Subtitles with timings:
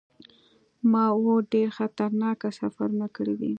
[0.91, 3.49] ما اووه ډیر خطرناک سفرونه کړي دي.